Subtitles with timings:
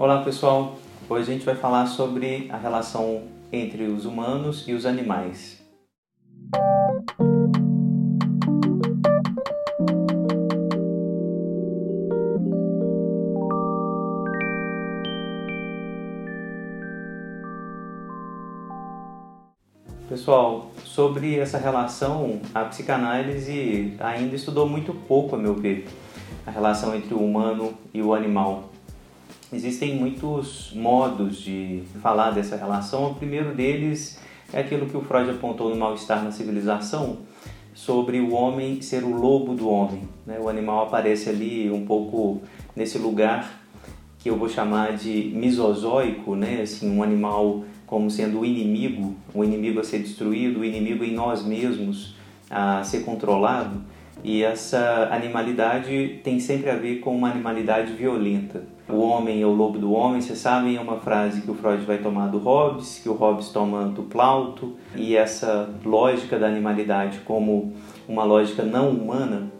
[0.00, 0.78] Olá pessoal,
[1.10, 5.62] hoje a gente vai falar sobre a relação entre os humanos e os animais.
[20.08, 25.86] Pessoal, sobre essa relação, a psicanálise ainda estudou muito pouco, a meu ver,
[26.46, 28.69] a relação entre o humano e o animal.
[29.52, 33.10] Existem muitos modos de falar dessa relação.
[33.10, 34.20] O primeiro deles
[34.52, 37.18] é aquilo que o Freud apontou no Mal-Estar na Civilização,
[37.74, 40.02] sobre o homem ser o lobo do homem.
[40.24, 40.38] Né?
[40.40, 42.40] O animal aparece ali um pouco
[42.76, 43.60] nesse lugar
[44.20, 46.60] que eu vou chamar de misozoico, né?
[46.62, 51.12] assim, um animal como sendo o inimigo, o inimigo a ser destruído, o inimigo em
[51.12, 52.14] nós mesmos
[52.48, 53.82] a ser controlado.
[54.22, 58.62] E essa animalidade tem sempre a ver com uma animalidade violenta.
[58.92, 61.84] O homem é o lobo do homem, vocês sabem, é uma frase que o Freud
[61.84, 67.20] vai tomar do Hobbes, que o Hobbes toma do Plauto, e essa lógica da animalidade
[67.20, 67.72] como
[68.08, 69.50] uma lógica não humana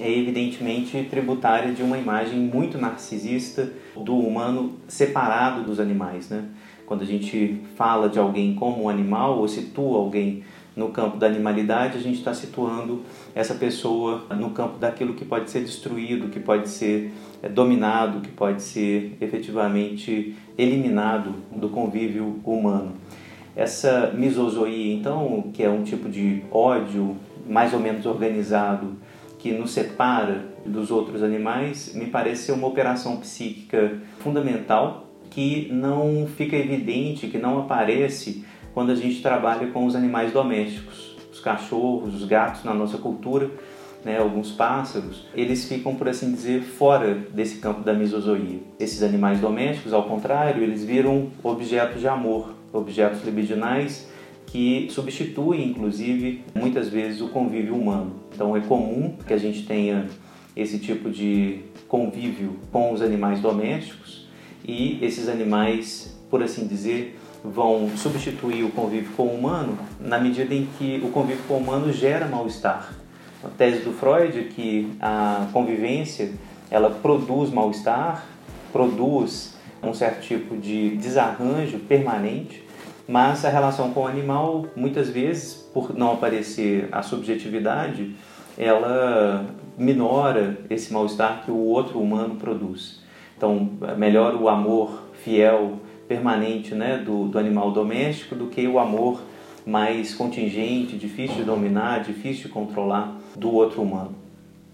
[0.00, 6.44] é evidentemente tributária de uma imagem muito narcisista do humano separado dos animais, né?
[6.86, 10.42] Quando a gente fala de alguém como um animal ou situa alguém
[10.78, 13.02] no campo da animalidade, a gente está situando
[13.34, 17.12] essa pessoa no campo daquilo que pode ser destruído, que pode ser
[17.42, 22.92] é, dominado, que pode ser efetivamente eliminado do convívio humano.
[23.56, 28.96] Essa misozoia, então, que é um tipo de ódio mais ou menos organizado
[29.36, 36.28] que nos separa dos outros animais, me parece ser uma operação psíquica fundamental que não
[36.36, 38.44] fica evidente, que não aparece
[38.78, 43.50] quando a gente trabalha com os animais domésticos, os cachorros, os gatos na nossa cultura,
[44.04, 48.60] né, alguns pássaros, eles ficam, por assim dizer, fora desse campo da misozoia.
[48.78, 54.08] Esses animais domésticos, ao contrário, eles viram objetos de amor, objetos libidinais
[54.46, 58.12] que substituem, inclusive, muitas vezes o convívio humano.
[58.32, 60.06] Então é comum que a gente tenha
[60.54, 64.28] esse tipo de convívio com os animais domésticos
[64.64, 70.54] e esses animais, por assim dizer, vão substituir o convívio com o humano na medida
[70.54, 72.92] em que o convívio com o humano gera mal-estar.
[73.44, 76.32] A tese do Freud é que a convivência
[76.70, 78.24] ela produz mal-estar,
[78.72, 82.64] produz um certo tipo de desarranjo permanente,
[83.06, 88.14] mas a relação com o animal, muitas vezes, por não aparecer a subjetividade,
[88.56, 89.46] ela
[89.78, 93.00] minora esse mal-estar que o outro humano produz.
[93.36, 99.22] Então, melhor o amor fiel permanente né, do, do animal doméstico do que o amor
[99.66, 104.14] mais contingente, difícil de dominar, difícil de controlar do outro humano.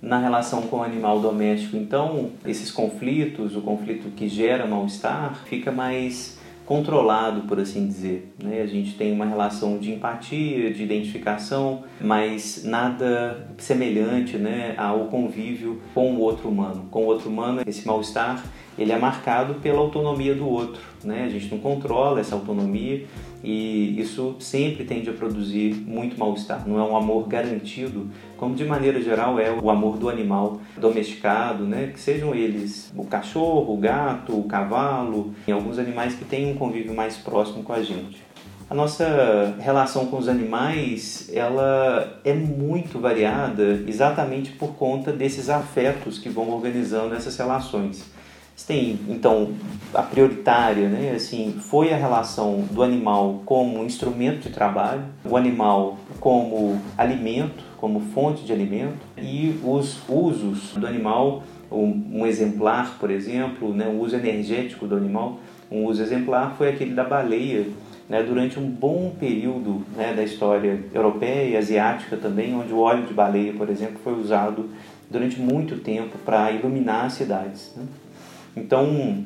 [0.01, 5.73] Na relação com o animal doméstico, então, esses conflitos, o conflito que gera mal-estar, fica
[5.73, 8.33] mais controlado, por assim dizer.
[8.43, 8.63] Né?
[8.63, 15.81] A gente tem uma relação de empatia, de identificação, mas nada semelhante né, ao convívio
[15.93, 16.87] com o outro humano.
[16.91, 18.43] Com o outro humano, esse mal-estar
[18.77, 20.83] ele é marcado pela autonomia do outro.
[21.03, 21.25] Né?
[21.25, 23.07] A gente não controla essa autonomia
[23.45, 26.67] e isso sempre tende a produzir muito mal-estar.
[26.67, 31.65] Não é um amor garantido, como de maneira geral é o amor do animal domesticado,
[31.65, 31.91] né?
[31.93, 36.57] que sejam eles o cachorro, o gato, o cavalo, e alguns animais que têm um
[36.57, 38.25] convívio mais próximo com a gente.
[38.69, 46.19] A nossa relação com os animais, ela é muito variada exatamente por conta desses afetos
[46.19, 48.05] que vão organizando essas relações.
[48.67, 49.53] Tem, então,
[49.93, 55.99] a prioritária, né, assim, foi a relação do animal como instrumento de trabalho, o animal
[56.19, 63.75] como alimento, como fonte de alimento e os usos do animal, um exemplar, por exemplo,
[63.75, 65.41] né, o uso energético do animal,
[65.71, 67.67] um uso exemplar foi aquele da baleia,
[68.09, 73.07] né, durante um bom período né, da história europeia e asiática também, onde o óleo
[73.07, 74.71] de baleia, por exemplo, foi usado
[75.11, 77.73] durante muito tempo para iluminar as cidades.
[77.77, 77.85] Né?
[78.57, 79.25] Então,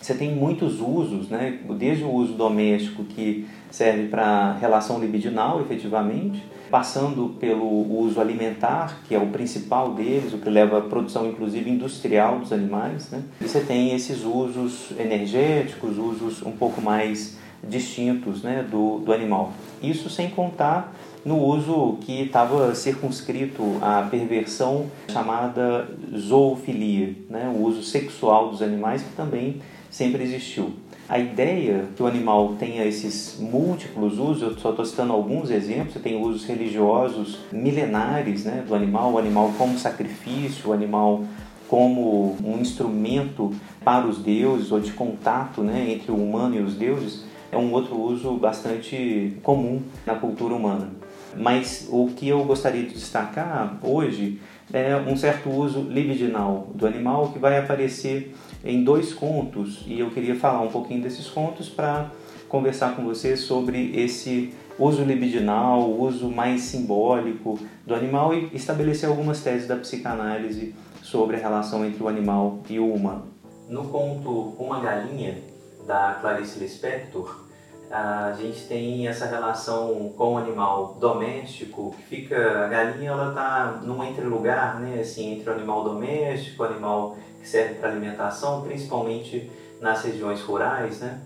[0.00, 1.58] você tem muitos usos, né?
[1.78, 7.66] desde o uso doméstico que serve para relação libidinal, efetivamente, passando pelo
[8.00, 12.52] uso alimentar, que é o principal deles, o que leva à produção, inclusive, industrial dos
[12.52, 13.10] animais.
[13.10, 13.22] Né?
[13.40, 19.52] E você tem esses usos energéticos, usos um pouco mais distintos né, do, do animal.
[19.82, 20.94] Isso sem contar
[21.24, 29.02] no uso que estava circunscrito à perversão chamada zoofilia, né, o uso sexual dos animais
[29.02, 30.72] que também sempre existiu.
[31.08, 36.00] A ideia que o animal tenha esses múltiplos usos, eu só estou citando alguns exemplos,
[36.00, 41.24] tem usos religiosos milenares né, do animal, o animal como sacrifício, o animal
[41.66, 43.52] como um instrumento
[43.84, 47.72] para os deuses ou de contato né, entre o humano e os deuses é um
[47.72, 50.90] outro uso bastante comum na cultura humana.
[51.36, 54.40] Mas o que eu gostaria de destacar hoje
[54.72, 58.34] é um certo uso libidinal do animal que vai aparecer
[58.64, 62.10] em dois contos e eu queria falar um pouquinho desses contos para
[62.48, 69.08] conversar com você sobre esse uso libidinal, o uso mais simbólico do animal e estabelecer
[69.08, 73.26] algumas teses da psicanálise sobre a relação entre o animal e o humano.
[73.68, 75.38] No conto Uma Galinha,
[75.86, 77.49] da Clarice Lispector,
[77.90, 83.80] a gente tem essa relação com o animal doméstico, que fica, a galinha ela está
[83.82, 89.50] num entrelugar, né, assim, entre o animal doméstico, o animal que serve para alimentação, principalmente
[89.80, 91.20] nas regiões rurais, né?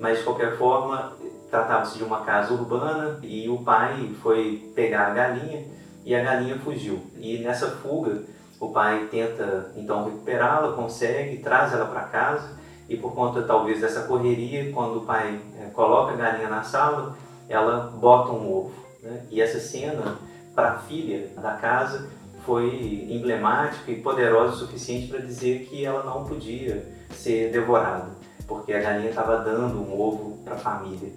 [0.00, 1.12] Mas de qualquer forma,
[1.50, 5.64] tratava-se de uma casa urbana e o pai foi pegar a galinha
[6.04, 7.00] e a galinha fugiu.
[7.16, 8.22] E nessa fuga,
[8.58, 12.57] o pai tenta então recuperá-la, consegue, traz ela para casa
[12.88, 17.16] e por conta talvez dessa correria, quando o pai é, coloca a galinha na sala,
[17.48, 18.72] ela bota um ovo.
[19.02, 19.24] Né?
[19.30, 20.16] E essa cena,
[20.54, 22.08] para a filha da casa,
[22.46, 28.08] foi emblemática e poderosa o suficiente para dizer que ela não podia ser devorada,
[28.46, 31.12] porque a galinha estava dando um ovo para a família.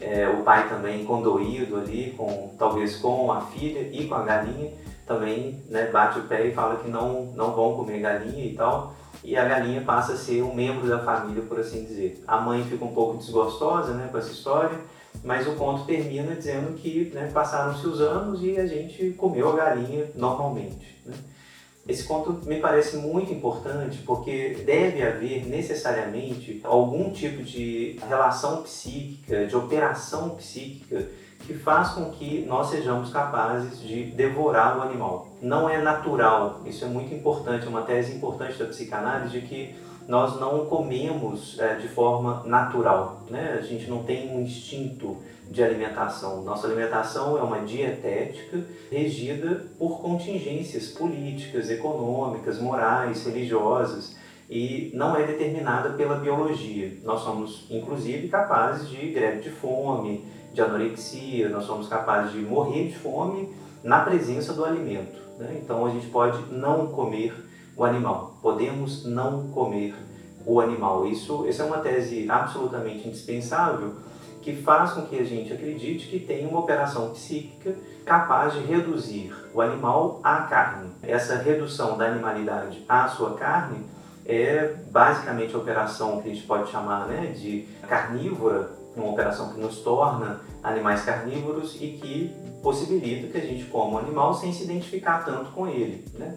[0.00, 4.72] É, o pai também condoído ali, com, talvez com a filha e com a galinha,
[5.06, 8.94] também né, bate o pé e fala que não, não vão comer galinha e tal
[9.22, 12.22] e a galinha passa a ser um membro da família, por assim dizer.
[12.26, 14.78] A mãe fica um pouco desgostosa né, com essa história,
[15.22, 19.56] mas o conto termina dizendo que né, passaram-se os anos e a gente comeu a
[19.56, 21.00] galinha normalmente.
[21.04, 21.14] Né?
[21.88, 29.46] Esse conto me parece muito importante porque deve haver necessariamente algum tipo de relação psíquica,
[29.46, 31.08] de operação psíquica
[31.46, 35.28] que faz com que nós sejamos capazes de devorar o animal.
[35.40, 39.74] Não é natural, isso é muito importante, é uma tese importante da psicanálise de que
[40.06, 43.56] nós não comemos é, de forma natural, né?
[43.58, 45.16] a gente não tem um instinto
[45.50, 46.42] de alimentação.
[46.42, 54.16] Nossa alimentação é uma dietética regida por contingências políticas, econômicas, morais, religiosas
[54.48, 56.98] e não é determinada pela biologia.
[57.04, 62.88] Nós somos, inclusive, capazes de greve de fome, de anorexia, nós somos capazes de morrer
[62.88, 65.18] de fome na presença do alimento.
[65.38, 65.60] Né?
[65.62, 67.34] Então a gente pode não comer
[67.76, 69.94] o animal, podemos não comer
[70.44, 71.06] o animal.
[71.06, 73.94] Isso, essa é uma tese absolutamente indispensável
[74.42, 77.74] que faz com que a gente acredite que tem uma operação psíquica
[78.04, 80.90] capaz de reduzir o animal à carne.
[81.02, 83.84] Essa redução da animalidade à sua carne
[84.24, 89.60] é basicamente a operação que a gente pode chamar né, de carnívora uma operação que
[89.60, 94.64] nos torna animais carnívoros e que possibilita que a gente coma o animal sem se
[94.64, 96.04] identificar tanto com ele.
[96.14, 96.36] Né?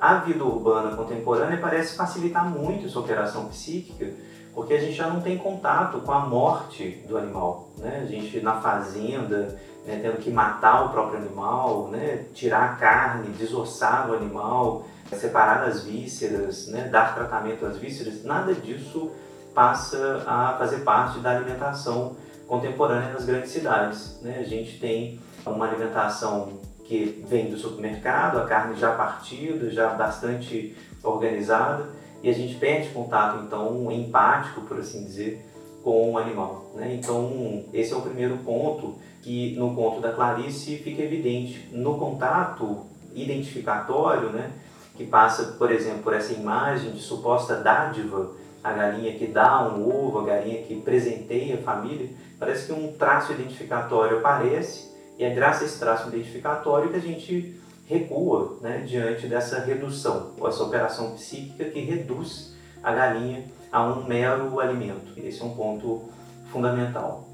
[0.00, 4.12] A vida urbana contemporânea parece facilitar muito essa operação psíquica,
[4.54, 7.70] porque a gente já não tem contato com a morte do animal.
[7.78, 8.00] Né?
[8.02, 13.28] A gente na fazenda, né, tendo que matar o próprio animal, né, tirar a carne,
[13.30, 19.10] desossar o animal, separar as vísceras, né, dar tratamento às vísceras, nada disso
[19.54, 22.16] passa a fazer parte da alimentação
[22.46, 24.18] contemporânea nas grandes cidades.
[24.20, 24.38] Né?
[24.40, 30.76] A gente tem uma alimentação que vem do supermercado, a carne já partida, já bastante
[31.02, 31.88] organizada,
[32.22, 35.46] e a gente perde contato, então, empático, por assim dizer,
[35.82, 36.70] com o animal.
[36.74, 36.94] Né?
[36.94, 41.68] Então, esse é o primeiro ponto que no conto da Clarice fica evidente.
[41.72, 44.50] No contato identificatório, né,
[44.96, 48.32] que passa, por exemplo, por essa imagem de suposta dádiva
[48.64, 52.08] a galinha que dá um ovo, a galinha que presenteia a família,
[52.40, 57.00] parece que um traço identificatório aparece e é graças a esse traço identificatório que a
[57.00, 64.04] gente recua né, diante dessa redução, essa operação psíquica que reduz a galinha a um
[64.04, 65.12] mero alimento.
[65.18, 66.08] Esse é um ponto
[66.50, 67.28] fundamental.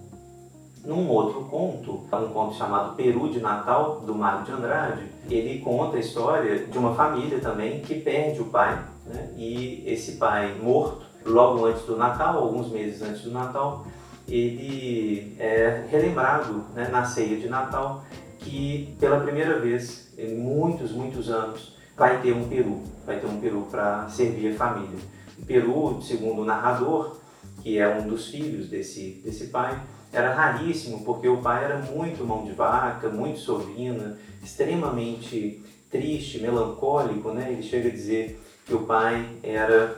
[0.85, 5.97] Num outro conto, um conto chamado Peru de Natal, do Mário de Andrade, ele conta
[5.97, 9.31] a história de uma família também que perde o pai, né?
[9.37, 13.87] e esse pai morto logo antes do Natal, alguns meses antes do Natal,
[14.29, 18.05] ele é relembrado né, na ceia de Natal
[18.39, 23.41] que pela primeira vez em muitos, muitos anos vai ter um peru, vai ter um
[23.41, 24.99] peru para servir a família.
[25.39, 27.17] O peru, segundo o narrador,
[27.63, 29.79] que é um dos filhos desse, desse pai,
[30.13, 37.33] era raríssimo porque o pai era muito mão de vaca, muito sovina, extremamente triste, melancólico,
[37.33, 37.53] né?
[37.53, 39.97] Ele chega a dizer que o pai era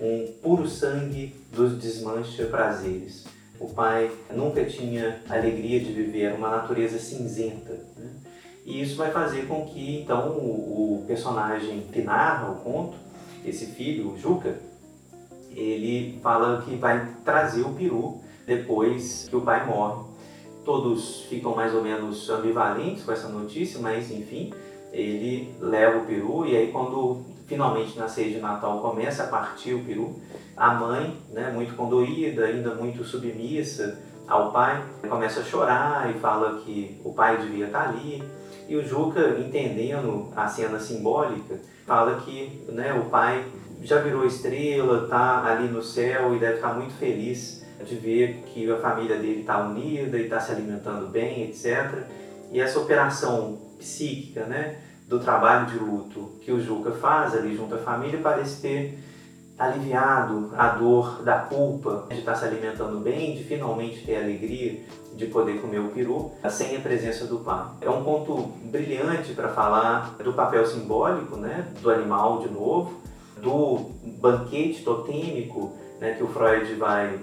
[0.00, 3.24] um puro sangue dos desmancha prazeres.
[3.60, 7.72] O pai nunca tinha alegria de viver uma natureza cinzenta.
[7.96, 8.10] Né?
[8.64, 12.96] E isso vai fazer com que então o, o personagem que narra o conto
[13.44, 14.58] esse filho, o Juca,
[15.50, 20.04] ele fala que vai trazer o peru depois que o pai morre.
[20.64, 24.52] Todos ficam mais ou menos ambivalentes com essa notícia, mas enfim,
[24.92, 29.74] ele leva o peru e aí quando finalmente na ceia de Natal começa a partir
[29.74, 30.18] o peru,
[30.56, 36.60] a mãe, né, muito condoída, ainda muito submissa ao pai, começa a chorar e fala
[36.60, 38.22] que o pai devia estar ali.
[38.66, 41.56] E o Juca, entendendo a cena simbólica,
[41.86, 43.44] fala que né, o pai
[43.82, 48.70] já virou estrela, está ali no céu e deve estar muito feliz de ver que
[48.70, 52.04] a família dele está unida e está se alimentando bem, etc.
[52.50, 54.78] E essa operação psíquica, né,
[55.12, 58.98] do trabalho de luto que o Juca faz ali junto à família parece ter
[59.58, 64.80] aliviado a dor da culpa de estar se alimentando bem, de finalmente ter a alegria
[65.14, 67.66] de poder comer o peru sem a presença do pai.
[67.82, 73.02] É um ponto brilhante para falar do papel simbólico né, do animal de novo,
[73.36, 77.20] do banquete totêmico né, que o Freud vai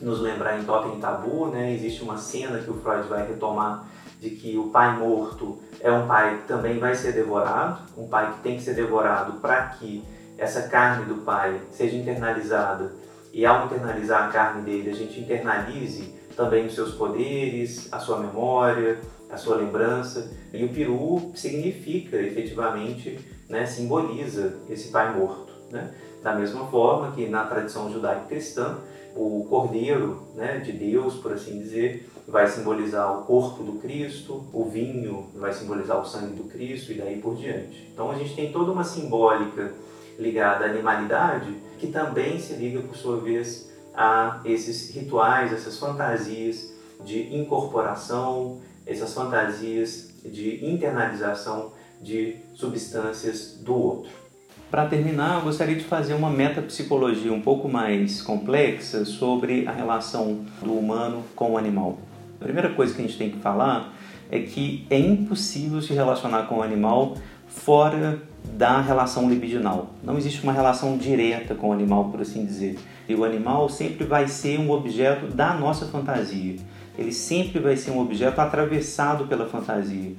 [0.00, 1.46] nos lembrar em Totem Tabu.
[1.46, 1.74] Né?
[1.74, 3.88] Existe uma cena que o Freud vai retomar
[4.20, 8.32] de que o pai morto é um pai que também vai ser devorado, um pai
[8.34, 10.04] que tem que ser devorado para que
[10.36, 12.92] essa carne do pai seja internalizada
[13.32, 18.18] e ao internalizar a carne dele a gente internalize também os seus poderes, a sua
[18.18, 20.30] memória, a sua lembrança.
[20.52, 23.18] E o peru significa efetivamente,
[23.48, 25.52] né, simboliza esse pai morto.
[25.70, 25.90] Né?
[26.22, 28.78] Da mesma forma que na tradição judaico-cristã,
[29.14, 34.64] o cordeiro né, de Deus, por assim dizer, vai simbolizar o corpo do Cristo, o
[34.64, 37.88] vinho vai simbolizar o sangue do Cristo e daí por diante.
[37.92, 39.72] Então a gente tem toda uma simbólica
[40.18, 46.72] ligada à animalidade que também se liga, por sua vez, a esses rituais, essas fantasias
[47.04, 54.10] de incorporação, essas fantasias de internalização de substâncias do outro.
[54.70, 60.42] Para terminar, eu gostaria de fazer uma metapsicologia um pouco mais complexa sobre a relação
[60.62, 61.98] do humano com o animal.
[62.40, 63.92] A primeira coisa que a gente tem que falar
[64.30, 67.16] é que é impossível se relacionar com o animal
[67.48, 69.90] fora da relação libidinal.
[70.04, 72.78] Não existe uma relação direta com o animal, por assim dizer.
[73.08, 76.54] E o animal sempre vai ser um objeto da nossa fantasia.
[76.96, 80.12] Ele sempre vai ser um objeto atravessado pela fantasia.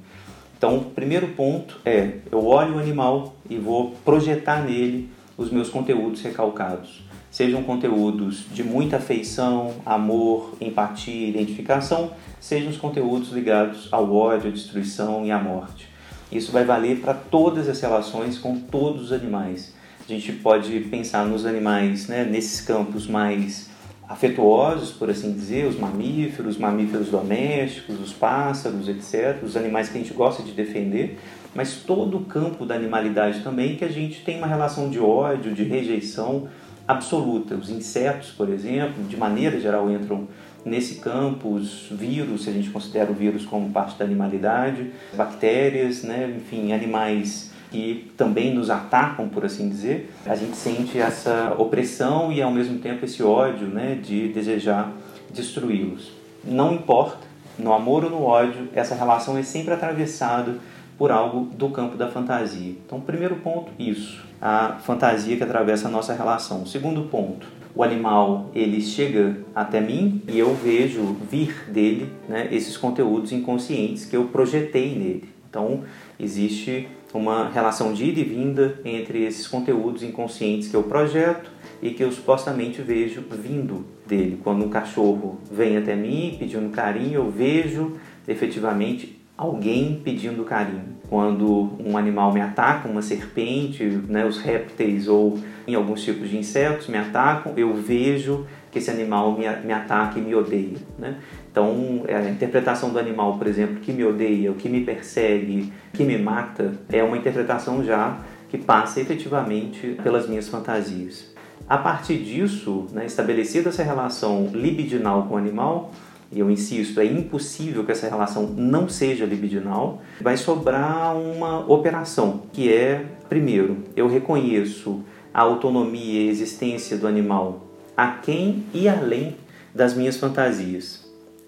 [0.62, 5.68] Então, o primeiro ponto é: eu olho o animal e vou projetar nele os meus
[5.68, 7.02] conteúdos recalcados.
[7.32, 14.52] Sejam conteúdos de muita afeição, amor, empatia, identificação, sejam os conteúdos ligados ao ódio, à
[14.52, 15.88] destruição e à morte.
[16.30, 19.74] Isso vai valer para todas as relações com todos os animais.
[20.08, 23.68] A gente pode pensar nos animais, né, nesses campos mais
[24.08, 30.00] afetuosos, por assim dizer, os mamíferos, mamíferos domésticos, os pássaros, etc., os animais que a
[30.00, 31.18] gente gosta de defender,
[31.54, 35.54] mas todo o campo da animalidade também que a gente tem uma relação de ódio,
[35.54, 36.48] de rejeição
[36.86, 37.54] absoluta.
[37.54, 40.26] Os insetos, por exemplo, de maneira geral entram
[40.64, 46.02] nesse campo, os vírus, se a gente considera o vírus como parte da animalidade, bactérias,
[46.02, 52.30] né, enfim, animais que também nos atacam, por assim dizer, a gente sente essa opressão
[52.30, 54.92] e ao mesmo tempo esse ódio né, de desejar
[55.30, 56.12] destruí-los.
[56.44, 57.26] Não importa,
[57.58, 60.56] no amor ou no ódio, essa relação é sempre atravessada
[60.98, 62.74] por algo do campo da fantasia.
[62.84, 66.66] Então, primeiro ponto, isso, a fantasia que atravessa a nossa relação.
[66.66, 72.76] Segundo ponto, o animal ele chega até mim e eu vejo vir dele né, esses
[72.76, 75.28] conteúdos inconscientes que eu projetei nele.
[75.48, 75.82] Então
[76.20, 76.88] existe
[77.18, 81.50] uma relação de ida e vinda entre esses conteúdos inconscientes que eu projeto
[81.82, 84.40] e que eu supostamente vejo vindo dele.
[84.42, 90.92] Quando um cachorro vem até mim pedindo carinho, eu vejo efetivamente alguém pedindo carinho.
[91.08, 96.38] Quando um animal me ataca, uma serpente, né, os répteis ou em alguns tipos de
[96.38, 100.78] insetos me atacam, eu vejo que esse animal me, me ataca e me odeia.
[100.98, 101.16] Né?
[101.52, 105.70] Então, é, a interpretação do animal, por exemplo, que me odeia, o que me persegue,
[105.92, 108.18] que me mata, é uma interpretação já
[108.48, 111.30] que passa efetivamente pelas minhas fantasias.
[111.68, 115.92] A partir disso, né, estabelecida essa relação libidinal com o animal,
[116.32, 122.44] e eu insisto, é impossível que essa relação não seja libidinal, vai sobrar uma operação,
[122.50, 125.02] que é, primeiro, eu reconheço
[125.34, 129.36] a autonomia e a existência do animal a quem e além
[129.74, 131.01] das minhas fantasias.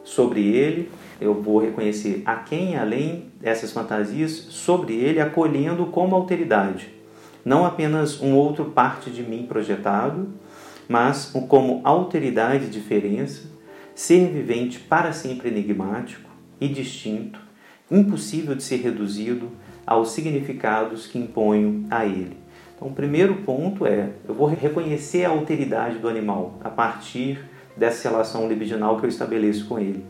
[0.04, 6.92] Sobre ele, eu vou reconhecer a quem além dessas fantasias, sobre ele, acolhendo como alteridade,
[7.44, 10.28] não apenas um outro parte de mim projetado,
[10.87, 13.54] mas como alteridade e diferença
[13.94, 16.28] ser vivente para sempre enigmático
[16.61, 17.38] e distinto,
[17.90, 19.50] impossível de ser reduzido
[19.87, 22.37] aos significados que imponho a ele.
[22.75, 27.38] Então, o primeiro ponto é: eu vou reconhecer a alteridade do animal a partir
[27.76, 30.04] dessa relação libidinal que eu estabeleço com ele.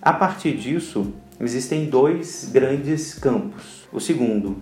[0.00, 3.88] A partir disso, existem dois grandes campos.
[3.92, 4.58] O segundo,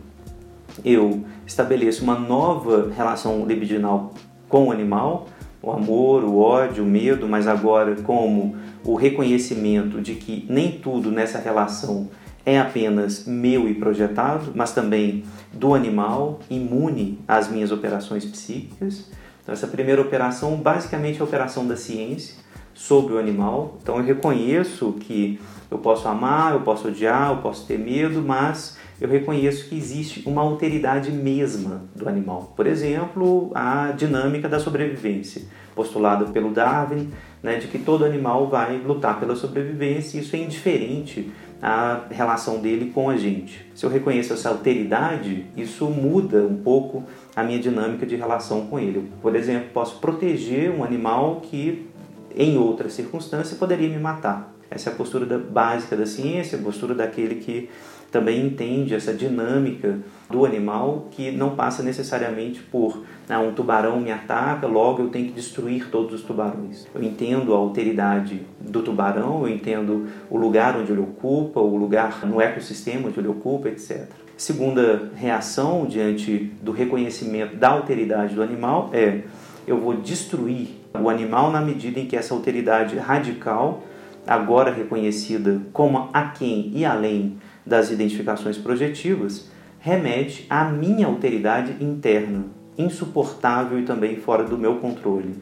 [0.84, 4.14] eu estabeleço uma nova relação libidinal
[4.48, 5.28] com o animal,
[5.62, 11.10] o amor, o ódio, o medo, mas agora como o reconhecimento de que nem tudo
[11.10, 12.08] nessa relação
[12.44, 19.10] é apenas meu e projetado, mas também do animal, imune às minhas operações psíquicas.
[19.46, 22.34] Então, essa primeira operação, basicamente, é a operação da ciência
[22.74, 23.78] sobre o animal.
[23.80, 25.38] Então, eu reconheço que
[25.70, 30.24] eu posso amar, eu posso odiar, eu posso ter medo, mas eu reconheço que existe
[30.26, 32.54] uma alteridade mesma do animal.
[32.56, 35.42] Por exemplo, a dinâmica da sobrevivência,
[35.76, 40.40] postulada pelo Darwin, né, de que todo animal vai lutar pela sobrevivência, e isso é
[40.40, 43.66] indiferente à relação dele com a gente.
[43.74, 48.78] Se eu reconheço essa alteridade, isso muda um pouco a minha dinâmica de relação com
[48.78, 49.10] ele.
[49.20, 51.86] por exemplo, posso proteger um animal que,
[52.34, 54.52] em outra circunstância, poderia me matar.
[54.70, 57.68] Essa é a postura da, básica da ciência, a postura daquele que
[58.16, 59.98] também entende essa dinâmica
[60.30, 65.26] do animal que não passa necessariamente por ah, um tubarão me ataca, logo eu tenho
[65.26, 66.86] que destruir todos os tubarões.
[66.94, 72.26] Eu entendo a alteridade do tubarão, eu entendo o lugar onde ele ocupa, o lugar
[72.26, 74.06] no ecossistema onde ele ocupa, etc.
[74.34, 79.20] Segunda reação diante do reconhecimento da alteridade do animal é
[79.66, 80.68] eu vou destruir
[80.98, 83.82] o animal na medida em que essa alteridade radical
[84.26, 92.44] agora reconhecida como aquém e além das identificações projetivas, remete à minha alteridade interna,
[92.78, 95.34] insuportável e também fora do meu controle.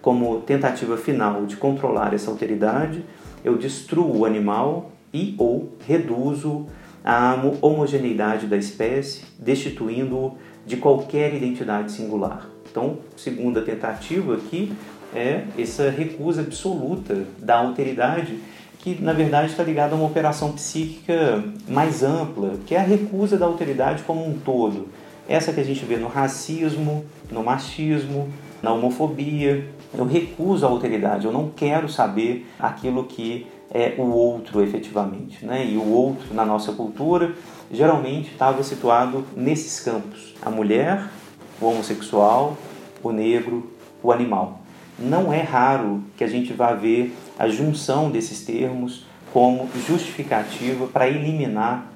[0.00, 3.04] Como tentativa final de controlar essa alteridade,
[3.44, 6.66] eu destruo o animal e ou reduzo
[7.04, 10.36] a homogeneidade da espécie, destituindo-o
[10.66, 12.48] de qualquer identidade singular.
[12.70, 14.72] Então, segunda tentativa aqui
[15.14, 18.38] é essa recusa absoluta da alteridade,
[18.82, 23.38] que na verdade está ligada a uma operação psíquica mais ampla, que é a recusa
[23.38, 24.88] da alteridade como um todo.
[25.28, 28.28] Essa que a gente vê no racismo, no machismo,
[28.60, 29.68] na homofobia.
[29.96, 35.46] Eu recuso a alteridade, eu não quero saber aquilo que é o outro efetivamente.
[35.46, 35.64] Né?
[35.64, 37.36] E o outro, na nossa cultura,
[37.70, 41.08] geralmente estava situado nesses campos: a mulher,
[41.60, 42.56] o homossexual,
[43.00, 43.70] o negro,
[44.02, 44.61] o animal
[44.98, 51.08] não é raro que a gente vá ver a junção desses termos como justificativa para
[51.08, 51.86] eliminar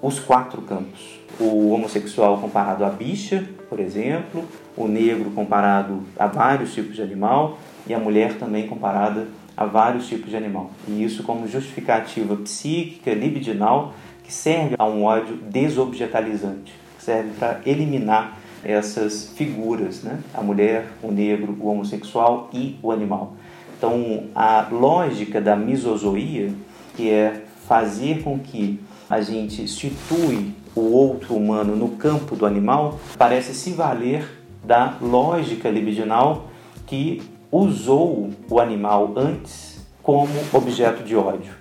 [0.00, 1.20] os quatro campos.
[1.38, 4.44] O homossexual comparado à bicha, por exemplo,
[4.76, 10.08] o negro comparado a vários tipos de animal e a mulher também comparada a vários
[10.08, 10.70] tipos de animal.
[10.88, 17.60] E isso como justificativa psíquica, libidinal, que serve a um ódio desobjetalizante, que serve para
[17.64, 20.20] eliminar essas figuras, né?
[20.34, 23.34] a mulher, o negro, o homossexual e o animal.
[23.76, 26.52] Então, a lógica da misozoia,
[26.96, 32.98] que é fazer com que a gente situe o outro humano no campo do animal,
[33.18, 34.24] parece se valer
[34.64, 36.48] da lógica libidinal
[36.86, 41.52] que usou o animal antes como objeto de ódio.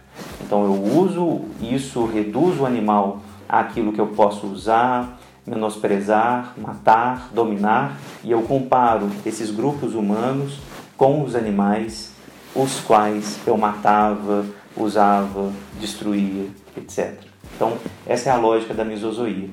[0.41, 5.19] Então eu uso isso, reduzo o animal àquilo que eu posso usar,
[5.51, 10.57] menosprezar, matar, dominar, e eu comparo esses grupos humanos
[10.95, 12.13] com os animais,
[12.55, 14.45] os quais eu matava,
[14.77, 17.19] usava, destruía, etc.
[17.53, 17.73] Então,
[18.07, 19.49] essa é a lógica da misozoia.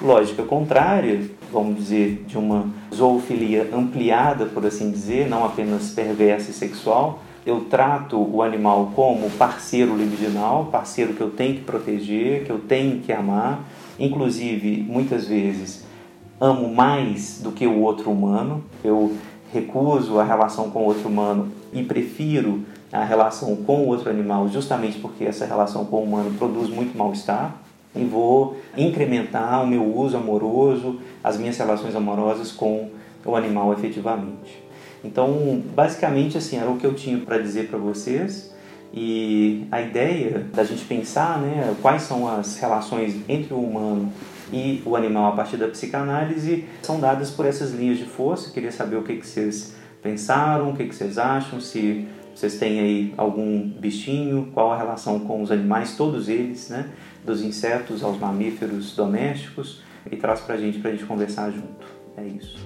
[0.00, 6.54] Lógica contrária, vamos dizer, de uma zoofilia ampliada, por assim dizer, não apenas perversa e
[6.54, 12.50] sexual, eu trato o animal como parceiro libidinal, parceiro que eu tenho que proteger, que
[12.50, 13.60] eu tenho que amar,
[13.98, 15.84] Inclusive, muitas vezes,
[16.40, 18.64] amo mais do que o outro humano.
[18.82, 19.16] Eu
[19.52, 24.48] recuso a relação com o outro humano e prefiro a relação com o outro animal,
[24.48, 27.56] justamente porque essa relação com o humano produz muito mal-estar.
[27.96, 32.90] E vou incrementar o meu uso amoroso, as minhas relações amorosas com
[33.24, 34.62] o animal efetivamente.
[35.04, 38.53] Então, basicamente, assim, era o que eu tinha para dizer para vocês.
[38.96, 44.12] E a ideia da gente pensar né, quais são as relações entre o humano
[44.52, 48.48] e o animal a partir da psicanálise são dadas por essas linhas de força.
[48.48, 52.56] Eu queria saber o que, que vocês pensaram, o que, que vocês acham, se vocês
[52.56, 56.88] têm aí algum bichinho, qual a relação com os animais, todos eles, né,
[57.24, 61.86] dos insetos aos mamíferos domésticos, e traz pra gente, pra gente conversar junto.
[62.16, 62.58] É isso.